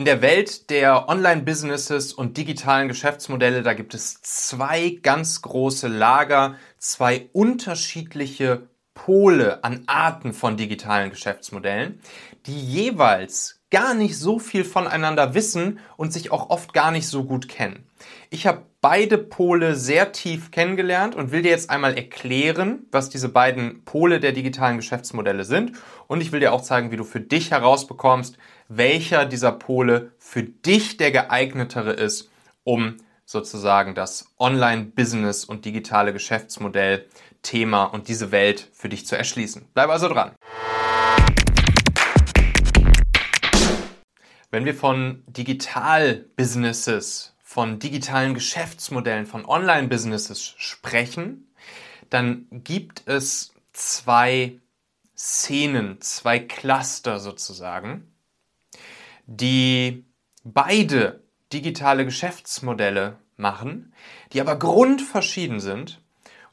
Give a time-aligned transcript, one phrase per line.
[0.00, 6.54] In der Welt der Online-Businesses und digitalen Geschäftsmodelle, da gibt es zwei ganz große Lager,
[6.78, 12.00] zwei unterschiedliche Pole an Arten von digitalen Geschäftsmodellen,
[12.46, 17.24] die jeweils gar nicht so viel voneinander wissen und sich auch oft gar nicht so
[17.24, 17.89] gut kennen.
[18.30, 23.28] Ich habe beide Pole sehr tief kennengelernt und will dir jetzt einmal erklären, was diese
[23.28, 25.72] beiden Pole der digitalen Geschäftsmodelle sind.
[26.06, 28.38] Und ich will dir auch zeigen, wie du für dich herausbekommst,
[28.68, 32.30] welcher dieser Pole für dich der geeignetere ist,
[32.64, 37.06] um sozusagen das Online-Business und digitale Geschäftsmodell
[37.42, 39.68] Thema und diese Welt für dich zu erschließen.
[39.72, 40.32] Bleib also dran.
[44.50, 51.52] Wenn wir von Digital-Businesses von digitalen Geschäftsmodellen, von Online-Businesses sprechen,
[52.08, 54.60] dann gibt es zwei
[55.16, 58.14] Szenen, zwei Cluster sozusagen,
[59.26, 60.04] die
[60.44, 63.94] beide digitale Geschäftsmodelle machen,
[64.32, 66.00] die aber grundverschieden sind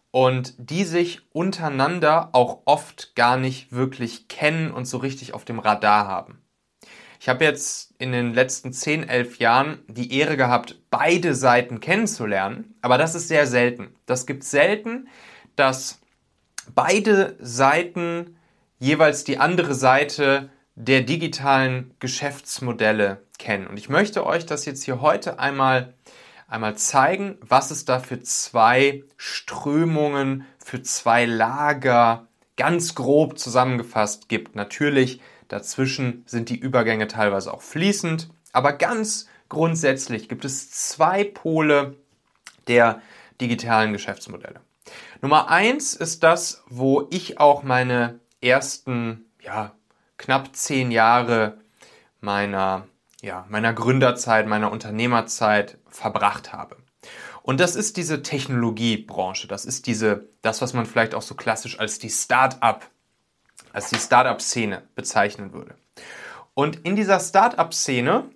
[0.10, 5.60] und die sich untereinander auch oft gar nicht wirklich kennen und so richtig auf dem
[5.60, 6.42] Radar haben.
[7.20, 12.76] Ich habe jetzt in den letzten 10, 11 Jahren die Ehre gehabt, beide Seiten kennenzulernen,
[12.82, 13.96] aber das ist sehr selten.
[14.06, 15.08] Das gibt selten,
[15.56, 16.00] dass
[16.76, 18.38] beide Seiten
[18.80, 23.66] jeweils die andere Seite der digitalen Geschäftsmodelle kennen.
[23.68, 25.96] Und ich möchte euch das jetzt hier heute einmal,
[26.48, 34.56] einmal zeigen, was es da für zwei Strömungen, für zwei Lager ganz grob zusammengefasst gibt.
[34.56, 41.96] Natürlich Dazwischen sind die Übergänge teilweise auch fließend, aber ganz grundsätzlich gibt es zwei Pole
[42.68, 43.02] der
[43.40, 44.62] digitalen Geschäftsmodelle.
[45.22, 49.74] Nummer eins ist das, wo ich auch meine ersten, ja,
[50.18, 51.60] knapp zehn Jahre
[52.20, 52.88] meiner,
[53.22, 56.78] ja, meiner Gründerzeit, meiner Unternehmerzeit verbracht habe.
[57.42, 59.48] Und das ist diese Technologiebranche.
[59.48, 62.90] Das ist diese, das, was man vielleicht auch so klassisch als die Start-up
[63.78, 65.76] als die Startup-Szene bezeichnen würde.
[66.56, 68.28] Und in dieser Startup-Szene,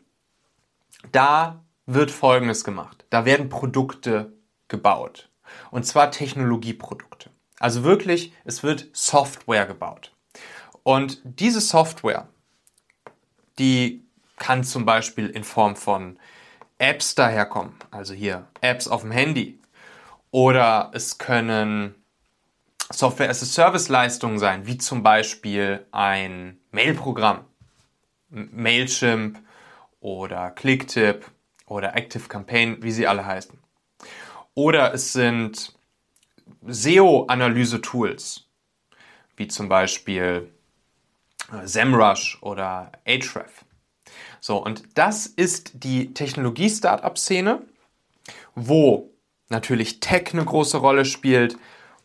[1.11, 3.05] da wird Folgendes gemacht.
[3.09, 4.33] Da werden Produkte
[4.67, 5.31] gebaut.
[5.71, 7.31] Und zwar Technologieprodukte.
[7.59, 10.15] Also wirklich, es wird Software gebaut.
[10.83, 12.27] Und diese Software,
[13.57, 14.05] die
[14.37, 16.19] kann zum Beispiel in Form von
[16.77, 17.73] Apps daherkommen.
[17.89, 19.59] Also hier Apps auf dem Handy.
[20.29, 21.95] Oder es können
[22.91, 27.45] Software-as-a-Service-Leistungen sein, wie zum Beispiel ein Mail-Programm,
[28.29, 29.39] Mailchimp
[29.99, 31.29] oder Clicktip
[31.65, 33.57] oder Active Campaign, wie sie alle heißen.
[34.53, 35.73] Oder es sind
[36.67, 38.45] SEO-Analyse-Tools,
[39.37, 40.51] wie zum Beispiel
[41.51, 43.65] äh, SEMrush oder Ahrefs.
[44.39, 47.61] So, und das ist die Technologie-Startup-Szene,
[48.55, 49.11] wo
[49.49, 51.57] natürlich Tech eine große Rolle spielt,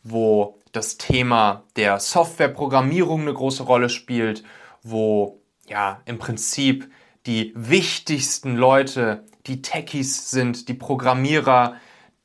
[0.02, 4.44] wo das Thema der Softwareprogrammierung eine große Rolle spielt,
[4.82, 6.90] wo ja im Prinzip
[7.24, 11.76] die wichtigsten Leute die Techies sind, die Programmierer,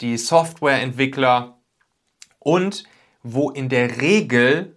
[0.01, 1.57] die Softwareentwickler
[2.39, 2.83] und
[3.23, 4.75] wo in der Regel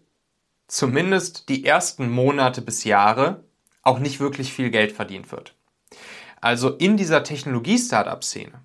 [0.68, 3.44] zumindest die ersten Monate bis Jahre
[3.82, 5.54] auch nicht wirklich viel Geld verdient wird.
[6.40, 8.62] Also in dieser Technologie-Startup-Szene,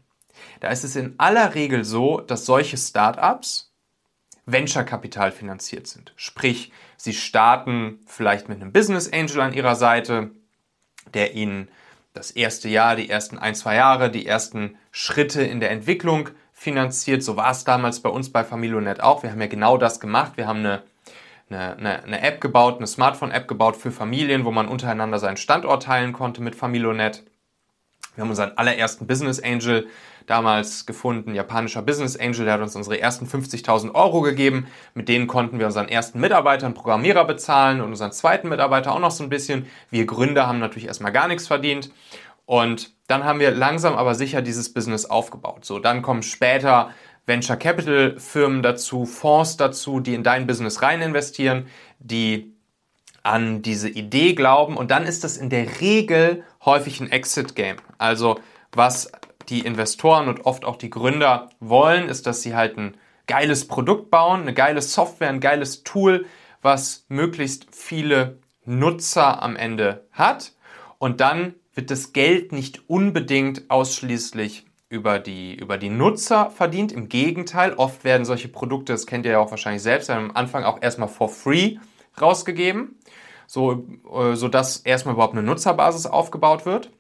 [0.59, 3.68] da ist es in aller Regel so, dass solche Startups
[4.51, 6.13] Venture-Kapital finanziert sind.
[6.15, 10.31] Sprich, sie starten vielleicht mit einem Business Angel an ihrer Seite,
[11.13, 11.69] der ihnen
[12.13, 17.23] das erste Jahr, die ersten ein, zwei Jahre, die ersten Schritte in der Entwicklung finanziert.
[17.23, 19.23] So war es damals bei uns bei Familionet auch.
[19.23, 20.33] Wir haben ja genau das gemacht.
[20.35, 20.83] Wir haben eine,
[21.49, 26.13] eine, eine App gebaut, eine Smartphone-App gebaut für Familien, wo man untereinander seinen Standort teilen
[26.13, 27.23] konnte mit Familionet.
[28.15, 29.87] Wir haben unseren allerersten Business Angel
[30.29, 34.67] damals gefunden, japanischer Business Angel, der hat uns unsere ersten 50.000 Euro gegeben.
[34.93, 38.99] Mit denen konnten wir unseren ersten Mitarbeiter, einen Programmierer bezahlen und unseren zweiten Mitarbeiter auch
[38.99, 39.65] noch so ein bisschen.
[39.89, 41.91] Wir Gründer haben natürlich erstmal gar nichts verdient.
[42.45, 45.65] Und dann haben wir langsam aber sicher dieses Business aufgebaut.
[45.65, 46.91] So, dann kommen später
[47.25, 51.67] Venture Capital Firmen dazu, Fonds dazu, die in dein Business rein investieren,
[51.99, 52.55] die
[53.23, 57.77] an diese Idee glauben und dann ist das in der Regel häufig ein Exit Game.
[57.97, 58.39] Also
[58.71, 59.11] was
[59.49, 62.97] die Investoren und oft auch die Gründer wollen, ist, dass sie halt ein
[63.27, 66.25] geiles Produkt bauen, eine geile Software, ein geiles Tool,
[66.61, 70.53] was möglichst viele Nutzer am Ende hat.
[70.97, 76.91] Und dann wird das Geld nicht unbedingt ausschließlich über die, über die Nutzer verdient.
[76.91, 80.63] Im Gegenteil, oft werden solche Produkte, das kennt ihr ja auch wahrscheinlich selbst, am Anfang
[80.63, 81.77] auch erstmal for free
[82.19, 82.99] rausgegeben,
[83.45, 86.91] so, äh, so dass erstmal überhaupt eine Nutzerbasis aufgebaut wird.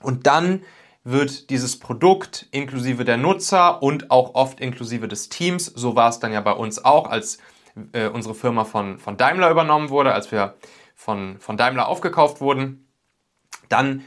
[0.00, 0.62] Und dann
[1.04, 6.18] wird dieses Produkt inklusive der Nutzer und auch oft inklusive des Teams, so war es
[6.18, 7.38] dann ja bei uns auch, als
[7.92, 10.54] äh, unsere Firma von, von Daimler übernommen wurde, als wir
[10.94, 12.88] von, von Daimler aufgekauft wurden,
[13.68, 14.02] dann,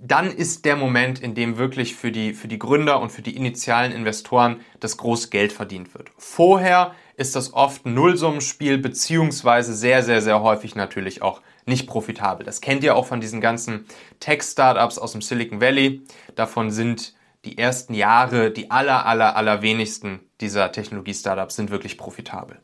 [0.00, 3.36] dann ist der Moment, in dem wirklich für die, für die Gründer und für die
[3.36, 6.10] initialen Investoren das große Geld verdient wird.
[6.16, 12.44] Vorher ist das oft Nullsummenspiel, beziehungsweise sehr, sehr, sehr häufig natürlich auch nicht profitabel.
[12.44, 13.86] Das kennt ihr auch von diesen ganzen
[14.20, 16.02] Tech-Startups aus dem Silicon Valley.
[16.34, 17.14] Davon sind
[17.44, 22.60] die ersten Jahre, die aller, aller, aller wenigsten dieser Technologie-Startups sind wirklich profitabel.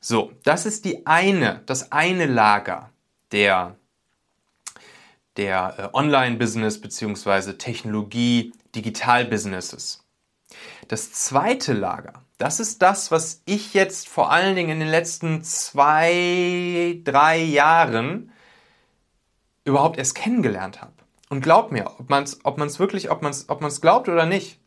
[0.00, 2.90] So, das ist die eine, das eine Lager
[3.32, 3.76] der,
[5.36, 7.54] der äh, Online-Business bzw.
[7.54, 10.05] Technologie, Digital-Businesses.
[10.88, 15.42] Das zweite Lager, das ist das, was ich jetzt vor allen Dingen in den letzten
[15.42, 18.30] zwei, drei Jahren
[19.64, 20.92] überhaupt erst kennengelernt habe.
[21.28, 24.08] Und glaubt mir, ob man es ob man's wirklich, ob man es ob man's glaubt
[24.08, 24.60] oder nicht,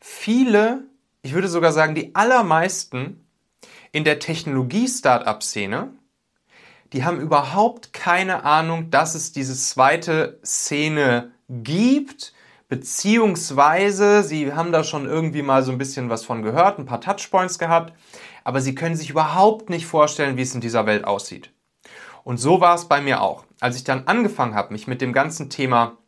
[0.00, 0.84] viele,
[1.20, 3.26] ich würde sogar sagen, die allermeisten
[3.92, 5.92] in der Technologie-Startup-Szene,
[6.92, 12.32] die haben überhaupt keine Ahnung, dass es diese zweite Szene gibt,
[12.72, 17.02] beziehungsweise sie haben da schon irgendwie mal so ein bisschen was von gehört, ein paar
[17.02, 17.92] Touchpoints gehabt,
[18.44, 21.52] aber sie können sich überhaupt nicht vorstellen, wie es in dieser Welt aussieht.
[22.24, 23.44] Und so war es bei mir auch.
[23.60, 25.98] Als ich dann angefangen habe, mich mit dem ganzen Thema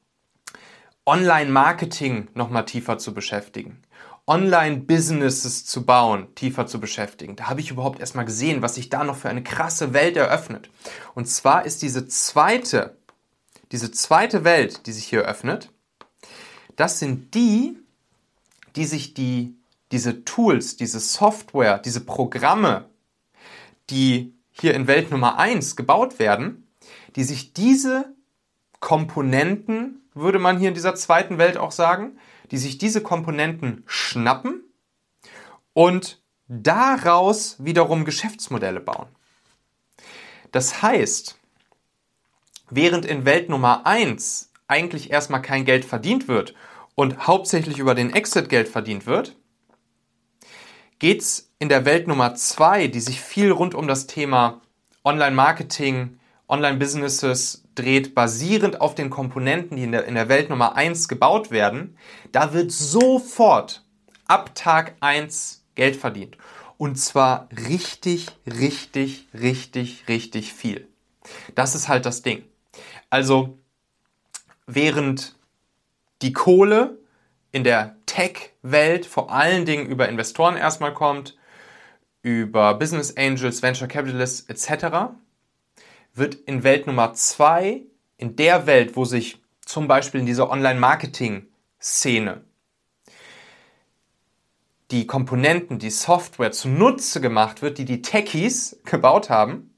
[1.04, 3.82] Online-Marketing nochmal tiefer zu beschäftigen,
[4.26, 7.36] Online-Businesses zu bauen, tiefer zu beschäftigen.
[7.36, 10.70] Da habe ich überhaupt erstmal gesehen, was sich da noch für eine krasse Welt eröffnet.
[11.14, 12.96] Und zwar ist diese zweite,
[13.70, 15.73] diese zweite Welt, die sich hier öffnet,
[16.76, 17.78] das sind die,
[18.76, 19.56] die sich die,
[19.92, 22.88] diese Tools, diese Software, diese Programme,
[23.90, 26.66] die hier in Welt Nummer 1 gebaut werden,
[27.16, 28.14] die sich diese
[28.80, 32.18] Komponenten, würde man hier in dieser zweiten Welt auch sagen,
[32.50, 34.62] die sich diese Komponenten schnappen
[35.72, 39.08] und daraus wiederum Geschäftsmodelle bauen.
[40.52, 41.38] Das heißt,
[42.70, 46.54] während in Welt Nummer 1 eigentlich erstmal kein Geld verdient wird
[46.94, 49.36] und hauptsächlich über den Exit Geld verdient wird,
[50.98, 54.60] geht es in der Welt Nummer 2, die sich viel rund um das Thema
[55.04, 56.18] Online-Marketing,
[56.48, 61.50] Online-Businesses dreht, basierend auf den Komponenten, die in der, in der Welt Nummer 1 gebaut
[61.50, 61.96] werden,
[62.32, 63.84] da wird sofort
[64.26, 66.36] ab Tag 1 Geld verdient.
[66.76, 70.88] Und zwar richtig, richtig, richtig, richtig viel.
[71.54, 72.44] Das ist halt das Ding.
[73.10, 73.58] Also,
[74.66, 75.36] während
[76.22, 76.98] die Kohle
[77.52, 81.36] in der Tech-Welt vor allen Dingen über Investoren erstmal kommt,
[82.22, 85.14] über Business Angels, Venture Capitalists etc.,
[86.14, 87.82] wird in Welt Nummer zwei,
[88.16, 92.44] in der Welt, wo sich zum Beispiel in dieser Online-Marketing-Szene
[94.90, 99.74] die Komponenten, die Software zunutze gemacht wird, die die Techies gebaut haben,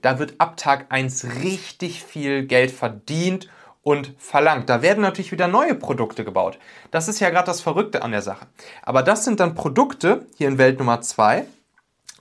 [0.00, 3.48] da wird ab Tag 1 richtig viel Geld verdient
[3.84, 4.68] und verlangt.
[4.68, 6.58] Da werden natürlich wieder neue Produkte gebaut.
[6.90, 8.46] Das ist ja gerade das Verrückte an der Sache.
[8.82, 11.46] Aber das sind dann Produkte, hier in Welt Nummer 2,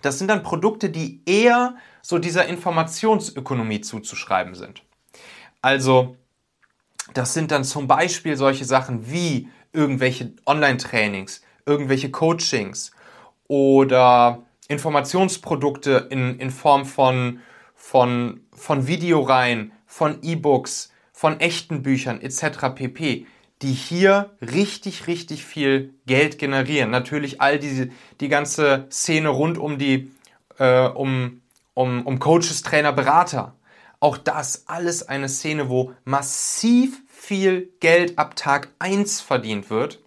[0.04, 4.84] das sind dann Produkte, die eher so dieser Informationsökonomie zuzuschreiben sind.
[5.62, 6.18] Also,
[7.14, 12.92] das sind dann zum Beispiel solche Sachen wie irgendwelche Online-Trainings, irgendwelche Coachings
[13.48, 17.40] oder Informationsprodukte in, in Form von,
[17.74, 20.93] von, von Videoreihen, von E-Books,
[21.24, 22.76] von echten Büchern etc.
[22.76, 23.26] pp,
[23.62, 26.90] die hier richtig, richtig viel Geld generieren.
[26.90, 30.12] Natürlich all diese, die ganze Szene rund um die,
[30.60, 31.42] äh, um,
[31.76, 33.56] um, um Coaches, Trainer, Berater.
[34.02, 40.04] Auch das alles eine Szene, wo massiv viel Geld ab Tag 1 verdient wird.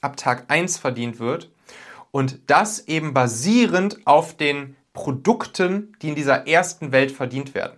[0.00, 1.50] Ab Tag 1 verdient wird.
[2.10, 7.76] Und das eben basierend auf den Produkten, die in dieser ersten Welt verdient werden.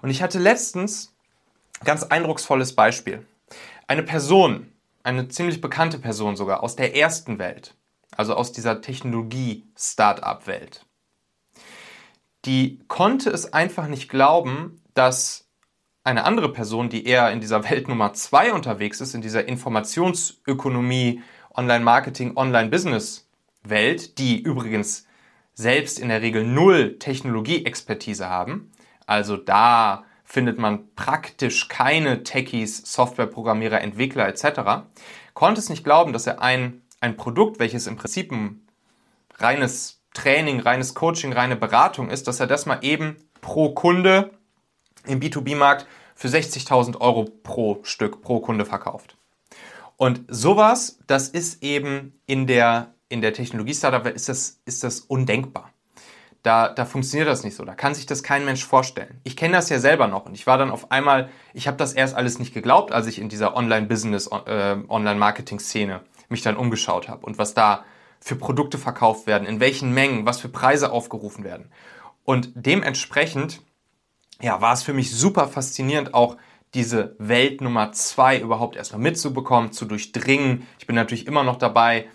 [0.00, 1.12] Und ich hatte letztens
[1.84, 3.26] Ganz eindrucksvolles Beispiel.
[3.86, 7.74] Eine Person, eine ziemlich bekannte Person sogar aus der ersten Welt,
[8.16, 10.84] also aus dieser Technologie-Startup-Welt,
[12.44, 15.46] die konnte es einfach nicht glauben, dass
[16.04, 21.22] eine andere Person, die eher in dieser Welt Nummer zwei unterwegs ist, in dieser Informationsökonomie,
[21.54, 25.06] Online-Marketing, Online-Business-Welt, die übrigens
[25.54, 28.70] selbst in der Regel null Technologie-Expertise haben,
[29.06, 34.84] also da findet man praktisch keine Techies, Softwareprogrammierer, Entwickler etc.,
[35.32, 38.68] konnte es nicht glauben, dass er ein, ein Produkt, welches im Prinzip ein
[39.36, 44.32] reines Training, reines Coaching, reine Beratung ist, dass er das mal eben pro Kunde
[45.06, 49.16] im B2B-Markt für 60.000 Euro pro Stück, pro Kunde verkauft.
[49.96, 55.72] Und sowas, das ist eben in der, in der Technologie-Startup-Welt ist das, ist das undenkbar.
[56.48, 57.66] Da, da funktioniert das nicht so.
[57.66, 59.20] Da kann sich das kein Mensch vorstellen.
[59.22, 61.92] Ich kenne das ja selber noch und ich war dann auf einmal, ich habe das
[61.92, 66.00] erst alles nicht geglaubt, als ich in dieser Online-Business, äh, Online-Marketing-Szene
[66.30, 67.84] mich dann umgeschaut habe und was da
[68.18, 71.70] für Produkte verkauft werden, in welchen Mengen, was für Preise aufgerufen werden.
[72.24, 73.60] Und dementsprechend,
[74.40, 76.38] ja, war es für mich super faszinierend, auch
[76.72, 80.66] diese Welt Nummer zwei überhaupt erstmal mitzubekommen, zu durchdringen.
[80.78, 82.08] Ich bin natürlich immer noch dabei.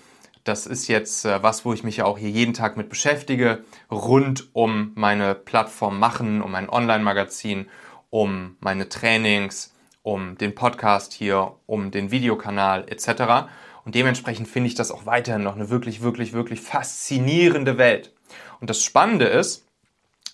[0.43, 3.63] Das ist jetzt äh, was, wo ich mich ja auch hier jeden Tag mit beschäftige,
[3.89, 7.67] rund um meine Plattform machen, um mein Online-Magazin,
[8.09, 13.47] um meine Trainings, um den Podcast hier, um den Videokanal etc.
[13.85, 18.13] Und dementsprechend finde ich das auch weiterhin noch eine wirklich, wirklich, wirklich faszinierende Welt.
[18.59, 19.65] Und das Spannende ist,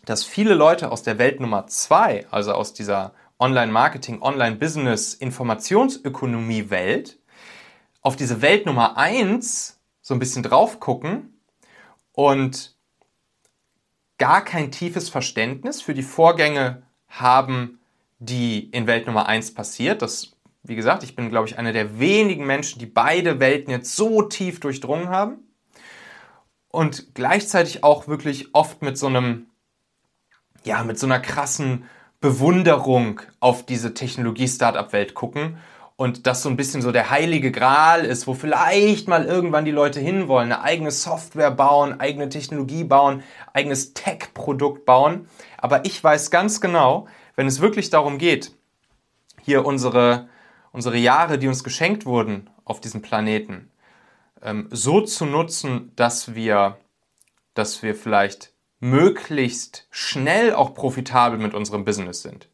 [0.05, 7.19] dass viele Leute aus der Welt Nummer zwei, also aus dieser Online-Marketing, Online-Business, Informationsökonomie-Welt,
[8.01, 9.78] auf diese Welt Nummer eins
[10.09, 11.39] so ein bisschen drauf gucken
[12.13, 12.75] und
[14.17, 17.79] gar kein tiefes Verständnis für die Vorgänge haben,
[18.17, 20.01] die in Welt Nummer eins passiert.
[20.01, 23.95] Das wie gesagt, ich bin, glaube ich, einer der wenigen Menschen, die beide Welten jetzt
[23.95, 25.47] so tief durchdrungen haben.
[26.69, 29.45] Und gleichzeitig auch wirklich oft mit so einem,
[30.65, 31.85] ja, mit so einer krassen
[32.19, 35.59] Bewunderung auf diese Technologie-Startup-Welt gucken
[35.99, 39.71] und das so ein bisschen so der heilige Gral ist, wo vielleicht mal irgendwann die
[39.71, 43.21] Leute hinwollen, eine eigene Software bauen, eigene Technologie bauen,
[43.53, 45.27] eigenes Tech-Produkt bauen.
[45.57, 48.53] Aber ich weiß ganz genau, wenn es wirklich darum geht,
[49.41, 50.29] hier unsere
[50.71, 53.69] unsere Jahre, die uns geschenkt wurden auf diesem Planeten,
[54.41, 56.77] ähm, so zu nutzen, dass wir,
[57.53, 62.47] dass wir vielleicht möglichst schnell auch profitabel mit unserem Business sind.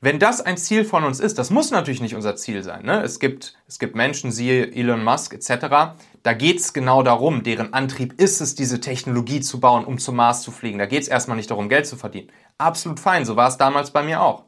[0.00, 2.84] Wenn das ein Ziel von uns ist, das muss natürlich nicht unser Ziel sein.
[2.84, 3.02] Ne?
[3.02, 7.72] Es, gibt, es gibt Menschen, siehe Elon Musk etc., da geht es genau darum, deren
[7.72, 10.78] Antrieb ist es, diese Technologie zu bauen, um zum Mars zu fliegen.
[10.78, 12.30] Da geht es erstmal nicht darum, Geld zu verdienen.
[12.58, 14.44] Absolut fein, so war es damals bei mir auch.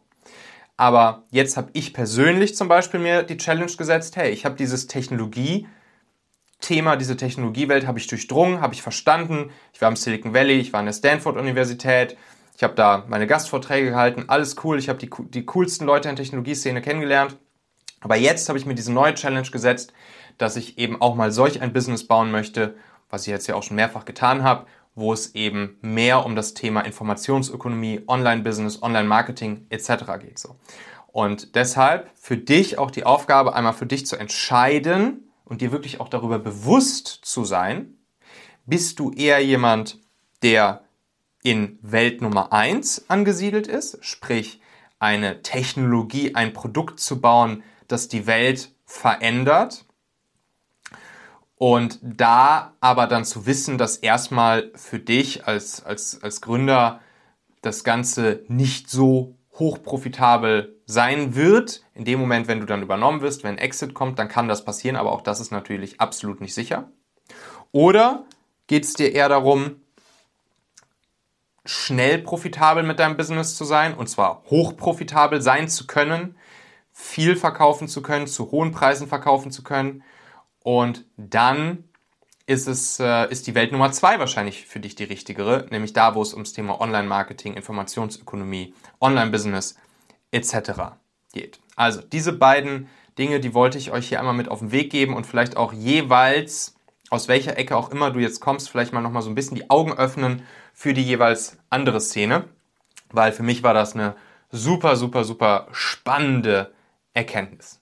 [0.76, 4.86] Aber jetzt habe ich persönlich zum Beispiel mir die Challenge gesetzt, hey, ich habe dieses
[4.86, 5.66] Technologie,
[6.60, 9.50] Thema, diese Technologiewelt habe ich durchdrungen, habe ich verstanden.
[9.72, 12.16] Ich war im Silicon Valley, ich war an der Stanford-Universität,
[12.58, 16.16] ich habe da meine Gastvorträge gehalten, alles cool, ich habe die, die coolsten Leute in
[16.16, 17.36] der Technologieszene kennengelernt.
[18.00, 19.92] Aber jetzt habe ich mir diese neue Challenge gesetzt,
[20.38, 22.74] dass ich eben auch mal solch ein Business bauen möchte,
[23.10, 26.52] was ich jetzt ja auch schon mehrfach getan habe, wo es eben mehr um das
[26.52, 29.90] Thema Informationsökonomie, Online-Business, Online-Marketing etc.
[30.20, 30.40] geht.
[30.40, 30.56] So.
[31.12, 36.00] Und deshalb für dich auch die Aufgabe, einmal für dich zu entscheiden und dir wirklich
[36.00, 37.98] auch darüber bewusst zu sein,
[38.66, 40.00] bist du eher jemand,
[40.42, 40.82] der
[41.42, 44.60] in Welt Nummer 1 angesiedelt ist, sprich
[44.98, 49.84] eine Technologie, ein Produkt zu bauen, das die Welt verändert
[51.58, 57.00] und da aber dann zu wissen, dass erstmal für dich als, als, als Gründer
[57.62, 61.82] das Ganze nicht so hochprofitabel sein wird.
[61.94, 64.96] In dem Moment, wenn du dann übernommen wirst, wenn Exit kommt, dann kann das passieren,
[64.96, 66.90] aber auch das ist natürlich absolut nicht sicher.
[67.72, 68.24] Oder
[68.68, 69.80] geht es dir eher darum,
[71.68, 76.36] schnell profitabel mit deinem Business zu sein und zwar hochprofitabel sein zu können,
[76.92, 80.02] viel verkaufen zu können, zu hohen Preisen verkaufen zu können
[80.60, 81.84] und dann
[82.46, 86.14] ist es, äh, ist die Welt Nummer zwei wahrscheinlich für dich die richtigere, nämlich da,
[86.14, 88.72] wo es ums Thema Online-Marketing, Informationsökonomie,
[89.02, 89.76] Online-Business
[90.30, 90.96] etc.
[91.34, 91.60] geht.
[91.76, 95.14] Also diese beiden Dinge, die wollte ich euch hier einmal mit auf den Weg geben
[95.14, 96.77] und vielleicht auch jeweils,
[97.10, 99.70] aus welcher Ecke auch immer du jetzt kommst, vielleicht mal nochmal so ein bisschen die
[99.70, 102.44] Augen öffnen für die jeweils andere Szene,
[103.10, 104.14] weil für mich war das eine
[104.50, 106.72] super, super, super spannende
[107.14, 107.77] Erkenntnis.